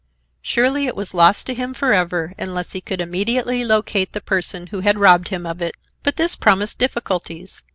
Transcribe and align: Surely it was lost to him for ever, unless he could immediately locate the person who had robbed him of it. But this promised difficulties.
Surely 0.41 0.87
it 0.87 0.95
was 0.95 1.13
lost 1.13 1.45
to 1.45 1.53
him 1.53 1.75
for 1.75 1.93
ever, 1.93 2.33
unless 2.39 2.71
he 2.71 2.81
could 2.81 2.99
immediately 2.99 3.63
locate 3.63 4.13
the 4.13 4.19
person 4.19 4.65
who 4.71 4.79
had 4.79 4.97
robbed 4.97 5.27
him 5.27 5.45
of 5.45 5.61
it. 5.61 5.77
But 6.01 6.15
this 6.15 6.35
promised 6.35 6.79
difficulties. 6.79 7.61